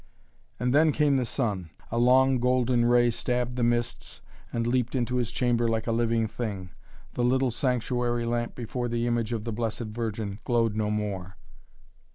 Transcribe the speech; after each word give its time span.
And 0.59 0.73
then 0.73 0.91
came 0.91 1.17
the 1.17 1.25
sun. 1.27 1.69
A 1.91 1.99
long 1.99 2.39
golden 2.39 2.85
ray 2.85 3.11
stabbed 3.11 3.55
the 3.55 3.61
mists 3.61 4.19
and 4.51 4.65
leaped 4.65 4.95
into 4.95 5.17
his 5.17 5.31
chamber 5.31 5.67
like 5.67 5.85
a 5.85 5.91
living 5.91 6.25
thing. 6.27 6.71
The 7.13 7.23
little 7.23 7.51
sanctuary 7.51 8.25
lamp 8.25 8.55
before 8.55 8.87
the 8.87 9.05
image 9.05 9.31
of 9.31 9.43
the 9.43 9.53
Blessed 9.53 9.89
Virgin 9.93 10.39
glowed 10.43 10.75
no 10.75 10.89
more. 10.89 11.37